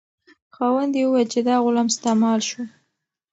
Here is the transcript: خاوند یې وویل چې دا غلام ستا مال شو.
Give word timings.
خاوند 0.55 0.93
یې 0.99 1.03
وویل 1.07 1.27
چې 1.33 1.39
دا 1.47 1.55
غلام 1.63 1.87
ستا 1.95 2.11
مال 2.21 2.39
شو. 2.49 2.63